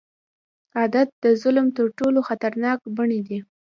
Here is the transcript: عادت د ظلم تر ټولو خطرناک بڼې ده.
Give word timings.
عادت 0.77 1.09
د 1.23 1.25
ظلم 1.41 1.67
تر 1.77 1.85
ټولو 1.97 2.19
خطرناک 2.27 2.79
بڼې 2.97 3.19
ده. 3.27 3.39